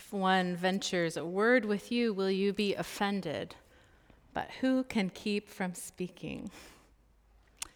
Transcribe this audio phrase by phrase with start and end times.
[0.00, 3.54] If one ventures a word with you, will you be offended?
[4.32, 6.50] But who can keep from speaking?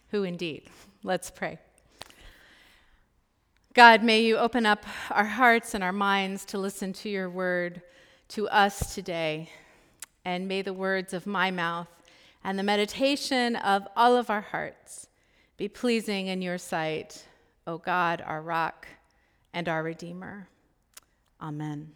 [0.09, 0.63] Who indeed?
[1.03, 1.59] Let's pray.
[3.75, 7.83] God, may you open up our hearts and our minds to listen to your word
[8.29, 9.51] to us today.
[10.25, 11.89] And may the words of my mouth
[12.43, 15.09] and the meditation of all of our hearts
[15.57, 17.23] be pleasing in your sight,
[17.67, 18.87] O God, our rock
[19.53, 20.47] and our Redeemer.
[21.39, 21.91] Amen.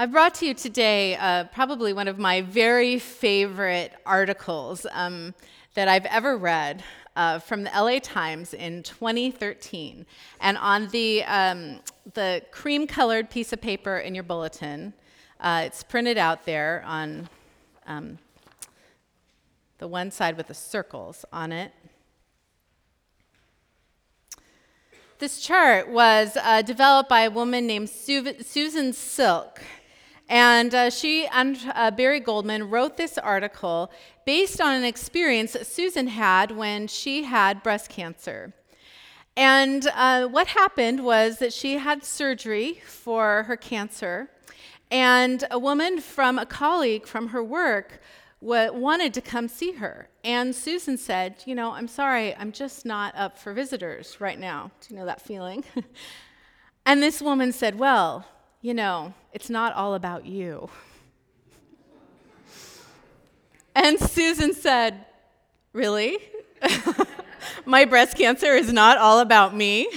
[0.00, 5.34] I brought to you today uh, probably one of my very favorite articles um,
[5.74, 6.84] that I've ever read
[7.16, 10.06] uh, from the LA Times in 2013.
[10.40, 11.80] And on the, um,
[12.14, 14.92] the cream colored piece of paper in your bulletin,
[15.40, 17.28] uh, it's printed out there on
[17.88, 18.18] um,
[19.78, 21.72] the one side with the circles on it.
[25.18, 29.60] This chart was uh, developed by a woman named Su- Susan Silk.
[30.28, 33.90] And uh, she and uh, Barry Goldman wrote this article
[34.26, 38.52] based on an experience Susan had when she had breast cancer.
[39.36, 44.28] And uh, what happened was that she had surgery for her cancer,
[44.90, 48.00] and a woman from a colleague from her work
[48.40, 50.08] wanted to come see her.
[50.24, 54.70] And Susan said, You know, I'm sorry, I'm just not up for visitors right now.
[54.80, 55.64] Do you know that feeling?
[56.86, 58.26] and this woman said, Well,
[58.60, 60.68] you know, it's not all about you.
[63.74, 65.04] And Susan said,
[65.72, 66.18] Really?
[67.64, 69.88] My breast cancer is not all about me?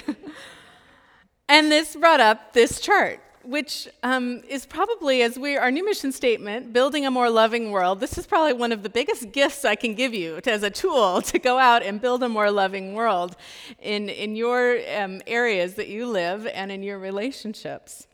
[1.49, 6.11] and this brought up this chart, which um, is probably, as we, our new mission
[6.11, 9.75] statement, building a more loving world, this is probably one of the biggest gifts I
[9.75, 12.93] can give you to, as a tool to go out and build a more loving
[12.93, 13.35] world
[13.79, 18.05] in, in your um, areas that you live and in your relationships.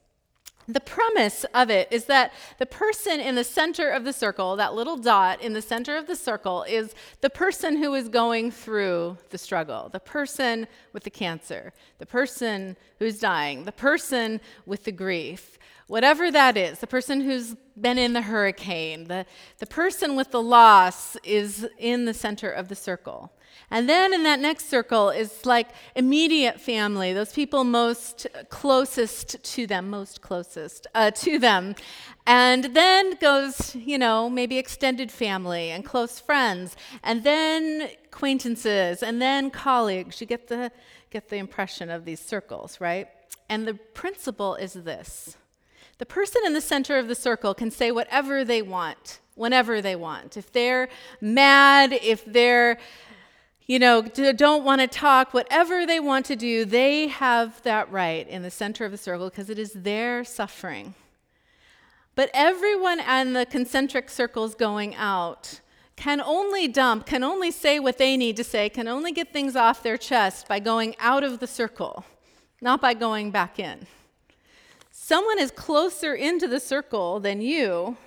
[0.69, 4.73] The premise of it is that the person in the center of the circle, that
[4.73, 9.17] little dot in the center of the circle, is the person who is going through
[9.29, 14.91] the struggle, the person with the cancer, the person who's dying, the person with the
[14.91, 15.57] grief,
[15.87, 19.25] whatever that is, the person who's been in the hurricane, the,
[19.59, 23.31] the person with the loss is in the center of the circle.
[23.69, 29.67] And then in that next circle is like immediate family, those people most closest to
[29.67, 31.75] them, most closest uh, to them.
[32.25, 39.21] And then goes, you know, maybe extended family and close friends, and then acquaintances, and
[39.21, 40.19] then colleagues.
[40.21, 40.71] You get the,
[41.09, 43.07] get the impression of these circles, right?
[43.49, 45.37] And the principle is this
[45.97, 49.95] the person in the center of the circle can say whatever they want, whenever they
[49.95, 50.37] want.
[50.37, 50.89] If they're
[51.21, 52.77] mad, if they're
[53.67, 58.27] you know, don't want to talk, whatever they want to do, they have that right
[58.27, 60.95] in the center of the circle because it is their suffering.
[62.15, 65.59] But everyone in the concentric circles going out
[65.97, 69.55] can only dump, can only say what they need to say, can only get things
[69.55, 72.05] off their chest by going out of the circle,
[72.61, 73.85] not by going back in.
[74.91, 77.97] Someone is closer into the circle than you,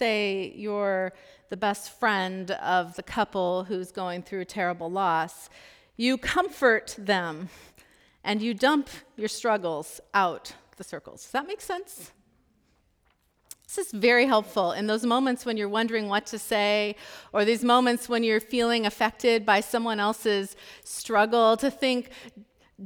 [0.00, 1.12] say you're
[1.50, 5.50] the best friend of the couple who's going through a terrible loss.
[5.98, 7.50] You comfort them
[8.24, 11.22] and you dump your struggles out the circles.
[11.24, 12.12] Does that make sense?
[13.66, 16.96] This is very helpful in those moments when you're wondering what to say,
[17.34, 22.10] or these moments when you're feeling affected by someone else's struggle, to think,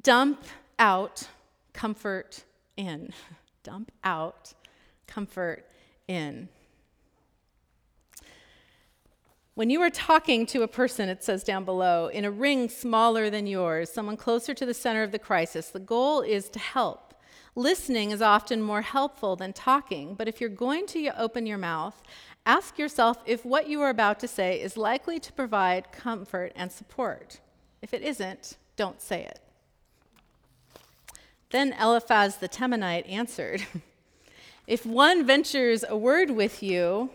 [0.03, 0.45] dump
[0.79, 1.29] out,
[1.73, 2.45] comfort
[2.77, 3.15] in.
[3.63, 4.53] Dump out,
[5.07, 5.65] comfort
[6.07, 6.51] in.
[9.57, 13.31] When you are talking to a person, it says down below, in a ring smaller
[13.31, 17.15] than yours, someone closer to the center of the crisis, the goal is to help.
[17.55, 22.03] Listening is often more helpful than talking, but if you're going to open your mouth,
[22.45, 26.73] ask yourself if what you are about to say is likely to provide comfort and
[26.73, 27.39] support.
[27.81, 29.39] If it isn't, don't say it.
[31.51, 33.65] Then Eliphaz the Temanite answered,
[34.67, 37.11] If one ventures a word with you,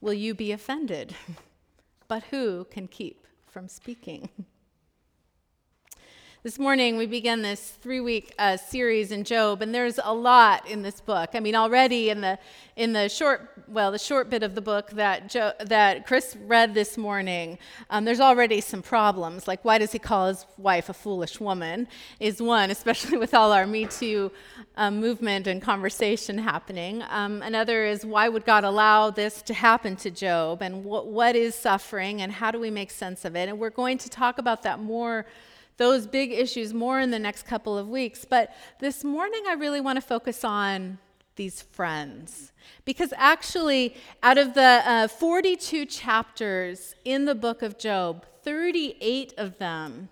[0.00, 1.14] will you be offended?
[2.08, 4.28] but who can keep from speaking?
[6.44, 10.70] This morning, we begin this three week uh, series in Job, and there's a lot
[10.70, 11.30] in this book.
[11.34, 12.38] I mean, already in the,
[12.76, 16.74] in the short, well, the short bit of the book that, jo- that Chris read
[16.74, 17.58] this morning,
[17.90, 19.48] um, there's already some problems.
[19.48, 21.88] Like, why does he call his wife a foolish woman?
[22.20, 24.30] Is one, especially with all our Me Too
[24.76, 27.02] um, movement and conversation happening.
[27.10, 30.62] Um, another is, why would God allow this to happen to Job?
[30.62, 33.48] And wh- what is suffering, and how do we make sense of it?
[33.48, 35.26] And we're going to talk about that more
[35.78, 38.24] those big issues more in the next couple of weeks.
[38.24, 40.98] But this morning, I really want to focus on
[41.36, 42.52] these friends.
[42.84, 49.56] Because actually, out of the uh, 42 chapters in the book of Job, 38 of
[49.58, 50.10] them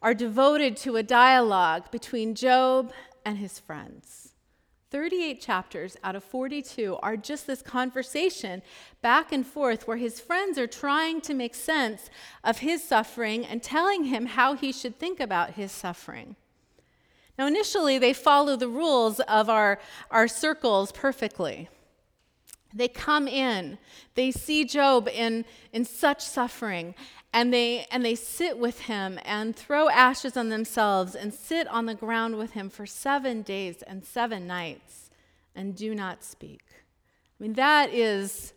[0.00, 2.92] are devoted to a dialogue between Job
[3.24, 4.34] and his friends.
[4.90, 8.62] 38 chapters out of 42 are just this conversation
[9.02, 12.08] back and forth where his friends are trying to make sense
[12.42, 16.36] of his suffering and telling him how he should think about his suffering.
[17.38, 19.78] Now, initially, they follow the rules of our,
[20.10, 21.68] our circles perfectly.
[22.74, 23.78] They come in,
[24.14, 26.94] they see Job in, in such suffering,
[27.32, 31.86] and they, and they sit with him and throw ashes on themselves and sit on
[31.86, 35.10] the ground with him for seven days and seven nights
[35.54, 36.62] and do not speak.
[37.38, 38.52] I mean, that is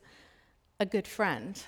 [0.79, 1.61] a good friend.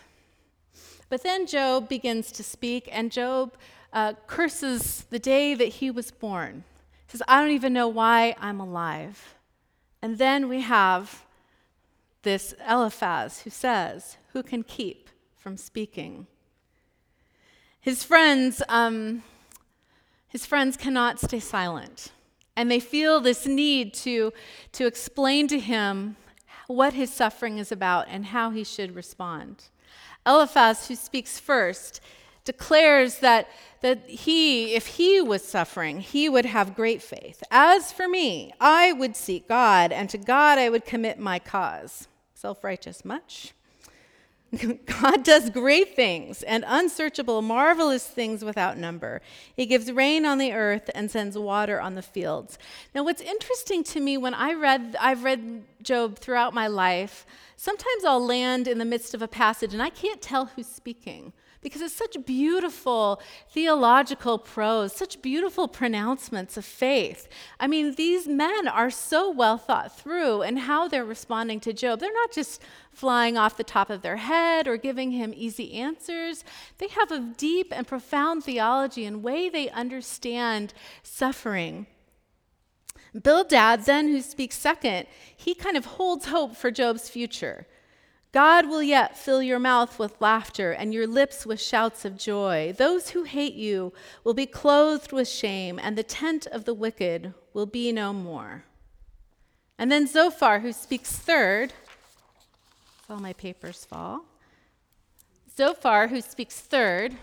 [1.09, 3.55] But then Job begins to speak, and Job
[3.93, 6.63] uh, curses the day that he was born.
[7.07, 9.35] He says, I don't even know why I'm alive.
[10.01, 11.23] And then we have
[12.23, 16.27] this Eliphaz who says, Who can keep from speaking?
[17.79, 19.23] His friends, um,
[20.27, 22.11] his friends cannot stay silent,
[22.55, 24.33] and they feel this need to,
[24.71, 26.15] to explain to him
[26.67, 29.65] what his suffering is about and how he should respond.
[30.25, 31.99] Eliphaz, who speaks first,
[32.45, 33.49] declares that,
[33.81, 37.43] that he, if he was suffering, he would have great faith.
[37.51, 42.07] As for me, I would seek God, and to God I would commit my cause.
[42.43, 43.53] Self righteous much?
[44.85, 49.21] God does great things and unsearchable, marvelous things without number.
[49.55, 52.59] He gives rain on the earth and sends water on the fields.
[52.93, 57.25] Now, what's interesting to me when I read, I've read Job throughout my life,
[57.55, 61.31] sometimes I'll land in the midst of a passage and I can't tell who's speaking
[61.63, 67.27] because it's such beautiful theological prose, such beautiful pronouncements of faith.
[67.59, 71.99] I mean, these men are so well thought through and how they're responding to Job.
[71.99, 72.61] They're not just
[72.91, 76.43] flying off the top of their head or giving him easy answers.
[76.77, 81.87] They have a deep and profound theology and way they understand suffering.
[83.21, 85.05] Bildad, then, who speaks second,
[85.35, 87.67] he kind of holds hope for Job's future.
[88.33, 92.73] God will yet fill your mouth with laughter and your lips with shouts of joy.
[92.75, 93.93] Those who hate you
[94.23, 98.63] will be clothed with shame, and the tent of the wicked will be no more.
[99.77, 101.73] And then Zophar, who speaks third,
[103.07, 104.25] all my papers fall.
[105.55, 107.15] Zophar, who speaks third,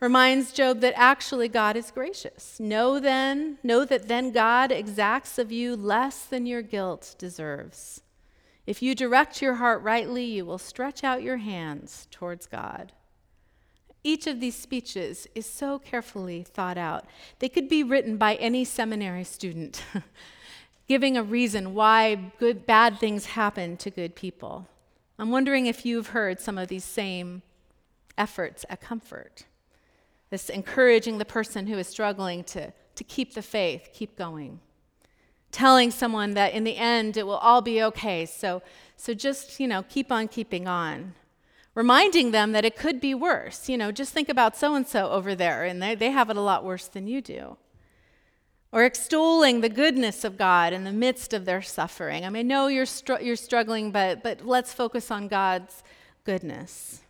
[0.00, 2.58] reminds Job that actually God is gracious.
[2.58, 8.00] Know then, know that then God exacts of you less than your guilt deserves.
[8.66, 12.92] If you direct your heart rightly, you will stretch out your hands towards God.
[14.02, 17.06] Each of these speeches is so carefully thought out.
[17.38, 19.82] They could be written by any seminary student,
[20.88, 24.66] giving a reason why good bad things happen to good people.
[25.18, 27.42] I'm wondering if you've heard some of these same
[28.18, 29.44] efforts at comfort.
[30.30, 34.60] This encouraging the person who is struggling to, to keep the faith, keep going
[35.54, 38.26] telling someone that in the end it will all be okay.
[38.26, 38.60] So,
[38.96, 41.14] so just, you know, keep on keeping on.
[41.74, 43.68] Reminding them that it could be worse.
[43.68, 46.36] You know, just think about so and so over there, and they, they have it
[46.36, 47.56] a lot worse than you do.
[48.72, 52.24] Or extolling the goodness of God in the midst of their suffering.
[52.24, 55.84] I mean, I know you're, str- you're struggling, but, but let's focus on God's
[56.24, 57.02] goodness.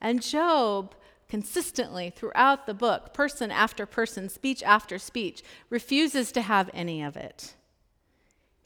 [0.00, 0.94] And Job
[1.28, 7.16] consistently throughout the book, person after person, speech after speech, refuses to have any of
[7.16, 7.54] it.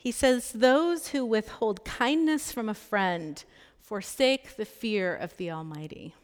[0.03, 3.45] He says, Those who withhold kindness from a friend
[3.81, 6.17] forsake the fear of the Almighty.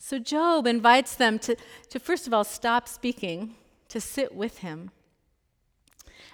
[0.00, 1.56] So Job invites them to,
[1.90, 3.54] to first of all stop speaking,
[3.88, 4.90] to sit with him.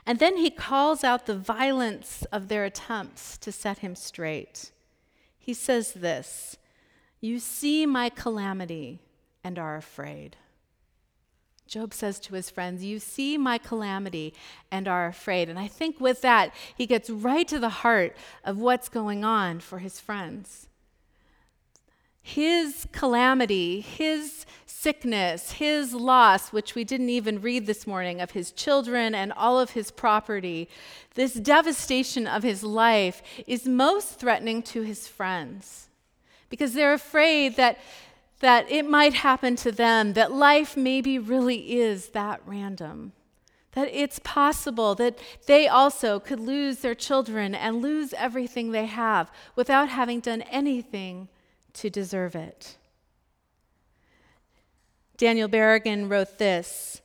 [0.07, 4.71] And then he calls out the violence of their attempts to set him straight.
[5.39, 6.57] He says this
[7.21, 9.01] You see my calamity
[9.45, 10.39] and are afraid.
[11.69, 14.33] Job says to his friends, You see my calamity
[14.71, 15.51] and are afraid.
[15.51, 19.61] And I think with that, he gets right to the heart of what's going on
[19.61, 20.67] for his friends.
[22.23, 28.51] His calamity, his sickness, his loss, which we didn't even read this morning, of his
[28.51, 30.69] children and all of his property,
[31.15, 35.89] this devastation of his life is most threatening to his friends
[36.51, 37.79] because they're afraid that
[38.41, 43.13] that it might happen to them, that life maybe really is that random.
[43.73, 49.31] That it's possible that they also could lose their children and lose everything they have
[49.57, 51.29] without having done anything
[51.75, 52.77] to deserve it.
[55.17, 57.03] Daniel Berrigan wrote this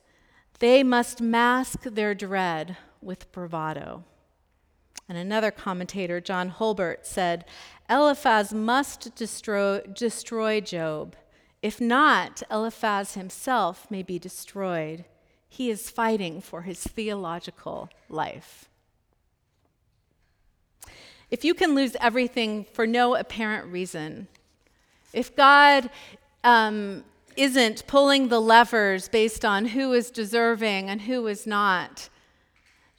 [0.59, 4.03] They must mask their dread with bravado.
[5.09, 7.45] And another commentator, John Holbert, said
[7.89, 11.15] Eliphaz must destroy, destroy Job.
[11.63, 15.05] If not, Eliphaz himself may be destroyed.
[15.47, 18.69] He is fighting for his theological life.
[21.31, 24.27] If you can lose everything for no apparent reason,
[25.13, 25.89] if God
[26.43, 27.05] um,
[27.37, 32.09] isn't pulling the levers based on who is deserving and who is not,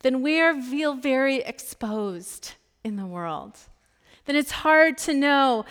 [0.01, 3.59] then we feel very exposed in the world.
[4.25, 5.65] Then it's hard to know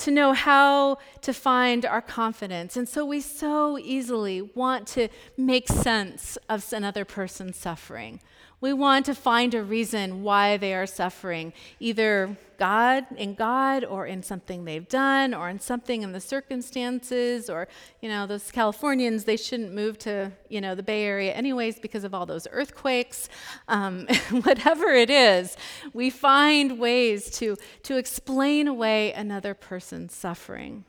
[0.00, 2.74] to know how to find our confidence.
[2.74, 8.20] And so we so easily want to make sense of another person's suffering.
[8.60, 14.06] We want to find a reason why they are suffering, either God in God or
[14.06, 17.68] in something they've done or in something in the circumstances or
[18.02, 22.04] you know those Californians they shouldn't move to you know the Bay Area anyways because
[22.04, 23.30] of all those earthquakes.
[23.66, 24.06] Um,
[24.42, 25.56] whatever it is
[25.94, 30.84] we find ways to to explain away another person's suffering.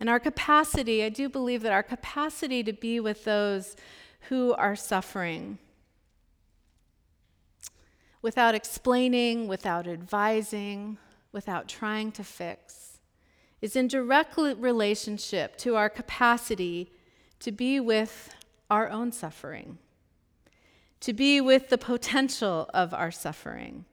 [0.00, 3.76] And our capacity I do believe that our capacity to be with those
[4.30, 5.58] who are suffering
[8.26, 10.98] without explaining, without advising,
[11.30, 12.98] without trying to fix,
[13.62, 16.90] is in direct relationship to our capacity
[17.38, 18.34] to be with
[18.68, 19.78] our own suffering,
[20.98, 23.84] to be with the potential of our suffering,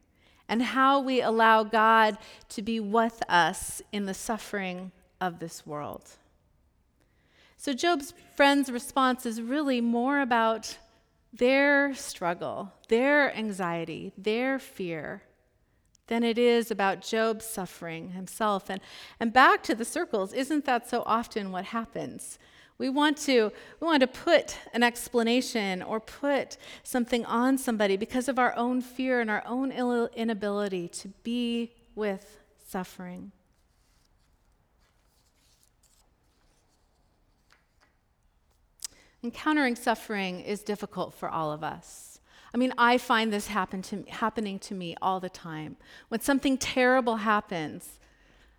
[0.50, 2.18] and how we allow God
[2.50, 6.10] to be with us in the suffering of this world.
[7.56, 10.80] So, Job's friend's response is really more about
[11.34, 15.24] their struggle, their anxiety, their fear
[16.08, 18.70] than it is about Job's suffering himself.
[18.70, 18.82] And,
[19.20, 22.38] and back to the circles, isn't that so often what happens?
[22.78, 28.28] We want to we want to put an explanation or put something on somebody because
[28.28, 33.32] of our own fear and our own inability to be with suffering.
[39.24, 42.20] Encountering suffering is difficult for all of us.
[42.54, 45.78] I mean, I find this happen to, happening to me all the time.
[46.10, 48.00] When something terrible happens,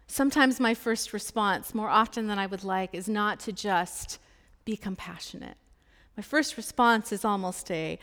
[0.09, 4.18] sometimes my first response, more often than I would like, is not to just
[4.64, 5.59] be compassionate.
[6.16, 7.99] My first response is almost a,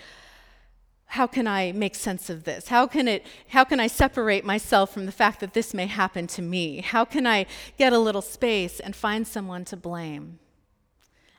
[1.07, 2.67] how can I make sense of this?
[2.67, 6.27] How can, it, how can I separate myself from the fact that this may happen
[6.27, 6.81] to me?
[6.81, 10.39] How can I get a little space and find someone to blame?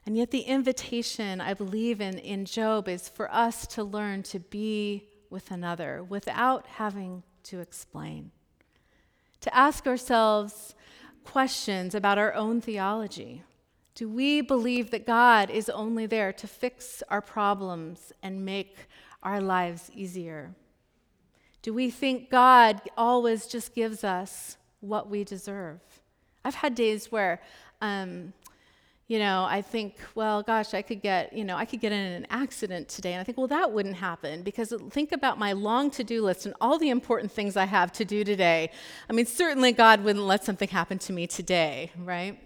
[0.05, 4.41] And yet, the invitation I believe in in Job is for us to learn to
[4.41, 8.33] be with another without having to explain.
[9.43, 10.75] To ask ourselves
[11.25, 13.45] questions about our own theology.
[13.95, 18.77] Do we believe that God is only there to fix our problems and make
[19.23, 20.55] our lives easier?
[21.61, 25.81] Do we think God always just gives us what we deserve?
[26.45, 27.41] I've had days where
[27.81, 28.33] um,
[29.13, 31.99] you know, I think, well, gosh, I could get, you know, I could get in
[31.99, 33.13] an accident today.
[33.13, 36.47] And I think, well, that wouldn't happen because think about my long to do list
[36.47, 38.71] and all the important things I have to do today.
[39.11, 42.41] I mean, certainly God wouldn't let something happen to me today, right?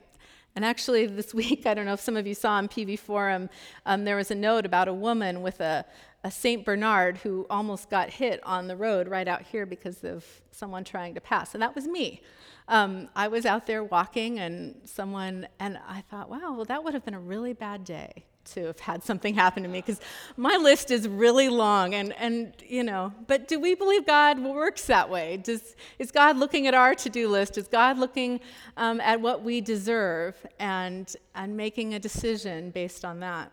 [0.56, 3.49] And actually, this week, I don't know if some of you saw on PV Forum,
[3.85, 5.85] um, there was a note about a woman with a,
[6.25, 6.64] a St.
[6.64, 11.14] Bernard who almost got hit on the road right out here because of someone trying
[11.14, 11.54] to pass.
[11.54, 12.23] And that was me
[12.68, 16.94] um, I was out there walking and someone, and I thought, wow, well, that would
[16.94, 20.00] have been a really bad day to have had something happen to me because
[20.37, 24.87] my list is really long and, and you know but do we believe god works
[24.87, 25.37] that way?
[25.38, 27.58] Does, is god looking at our to-do list?
[27.58, 28.40] Is god looking
[28.76, 33.50] um, at what we deserve and, and making a decision based on that?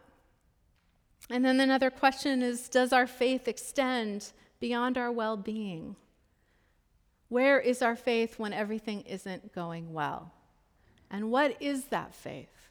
[1.29, 5.96] And then another question is does our faith extend beyond our well-being
[7.34, 10.32] where is our faith when everything isn't going well?
[11.10, 12.70] And what is that faith?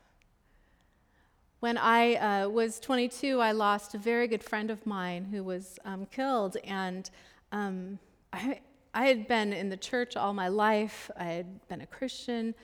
[1.58, 5.80] When I uh, was 22, I lost a very good friend of mine who was
[5.84, 6.56] um, killed.
[6.62, 7.10] And
[7.50, 7.98] um,
[8.32, 8.60] I,
[8.94, 12.54] I had been in the church all my life, I had been a Christian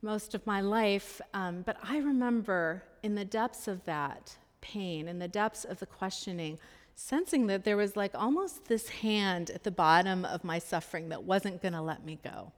[0.00, 1.20] most of my life.
[1.34, 5.86] Um, but I remember in the depths of that pain, in the depths of the
[5.86, 6.58] questioning,
[6.94, 11.24] sensing that there was like almost this hand at the bottom of my suffering that
[11.24, 12.52] wasn't going to let me go.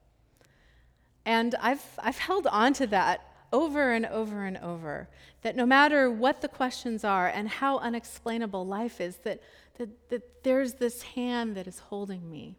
[1.24, 5.08] And I've, I've held on to that over and over and over
[5.42, 9.40] that no matter what the questions are and how unexplainable life is, that,
[9.78, 12.56] that, that there's this hand that is holding me.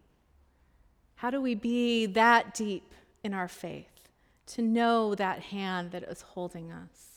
[1.15, 4.10] How do we be that deep in our faith
[4.48, 7.14] to know that hand that is holding us?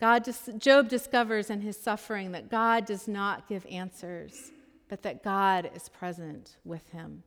[0.00, 0.26] God
[0.58, 4.50] Job discovers in his suffering that God does not give answers,
[4.88, 7.22] but that God is present with him.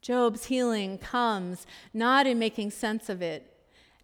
[0.00, 3.52] Job's healing comes not in making sense of it,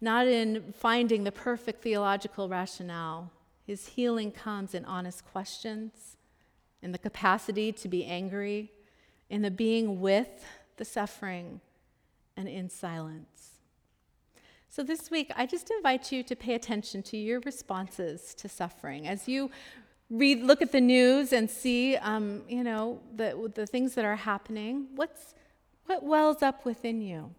[0.01, 3.31] not in finding the perfect theological rationale.
[3.65, 6.17] His healing comes in honest questions,
[6.81, 8.71] in the capacity to be angry,
[9.29, 10.45] in the being with
[10.77, 11.61] the suffering,
[12.35, 13.52] and in silence.
[14.75, 19.07] So, this week, I just invite you to pay attention to your responses to suffering.
[19.07, 19.51] As you
[20.09, 24.15] read, look at the news and see, um, you know, the, the things that are
[24.15, 25.35] happening, what's,
[25.85, 27.35] what wells up within you?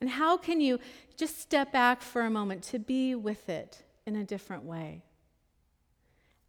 [0.00, 0.80] And how can you
[1.16, 5.04] just step back for a moment to be with it in a different way?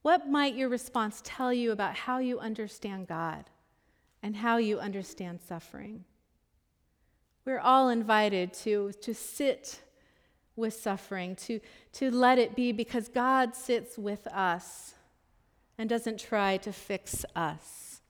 [0.02, 3.52] What might your response tell you about how you understand God
[4.24, 6.06] and how you understand suffering?
[7.46, 9.82] We're all invited to, to sit
[10.58, 11.60] with suffering, to,
[11.94, 14.96] to let it be because God sits with us
[15.78, 18.02] and doesn't try to fix us.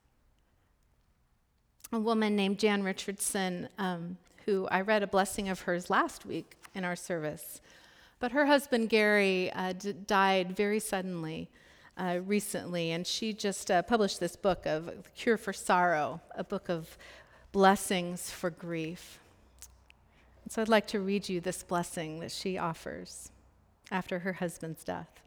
[1.92, 6.56] A woman named Jan Richardson, um, who I read a blessing of hers last week
[6.74, 7.62] in our service,
[8.20, 11.50] but her husband Gary uh, d- died very suddenly.
[12.00, 16.70] Uh, recently, and she just uh, published this book of Cure for Sorrow, a book
[16.70, 16.96] of
[17.52, 19.18] blessings for grief.
[20.50, 23.32] So I'd like to read you this blessing that she offers
[23.92, 25.20] after her husband's death.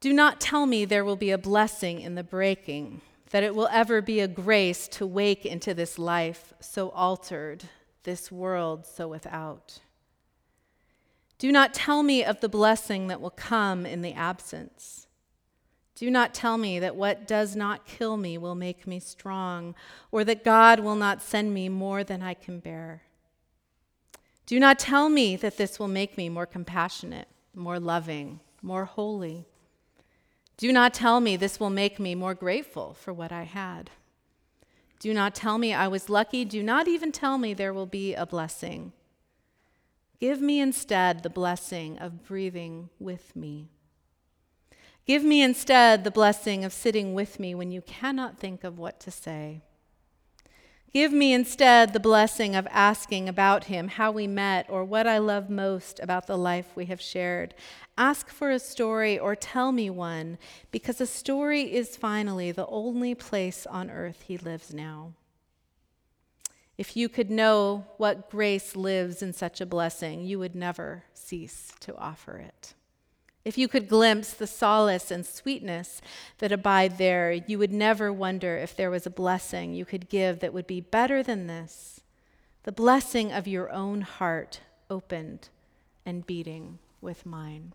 [0.00, 3.68] Do not tell me there will be a blessing in the breaking, that it will
[3.70, 7.64] ever be a grace to wake into this life so altered,
[8.04, 9.80] this world so without.
[11.38, 15.06] Do not tell me of the blessing that will come in the absence.
[15.94, 19.74] Do not tell me that what does not kill me will make me strong,
[20.10, 23.02] or that God will not send me more than I can bear.
[24.48, 29.44] Do not tell me that this will make me more compassionate, more loving, more holy.
[30.56, 33.90] Do not tell me this will make me more grateful for what I had.
[35.00, 36.46] Do not tell me I was lucky.
[36.46, 38.94] Do not even tell me there will be a blessing.
[40.18, 43.68] Give me instead the blessing of breathing with me.
[45.04, 48.98] Give me instead the blessing of sitting with me when you cannot think of what
[49.00, 49.60] to say.
[50.92, 55.18] Give me instead the blessing of asking about him, how we met, or what I
[55.18, 57.54] love most about the life we have shared.
[57.98, 60.38] Ask for a story or tell me one,
[60.70, 65.12] because a story is finally the only place on earth he lives now.
[66.78, 71.72] If you could know what grace lives in such a blessing, you would never cease
[71.80, 72.74] to offer it.
[73.48, 76.02] If you could glimpse the solace and sweetness
[76.36, 80.40] that abide there, you would never wonder if there was a blessing you could give
[80.40, 82.02] that would be better than this
[82.64, 85.48] the blessing of your own heart opened
[86.04, 87.72] and beating with mine.